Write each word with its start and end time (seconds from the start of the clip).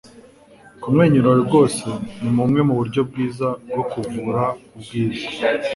kumwenyura 0.81 1.31
rwose 1.43 1.87
ni 2.21 2.29
bumwe 2.35 2.61
mu 2.67 2.73
buryo 2.79 3.01
bwiza 3.09 3.47
bwo 3.69 3.83
kuvura 3.91 4.43
ubwiza 4.75 5.25